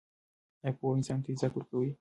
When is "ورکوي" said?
1.53-1.89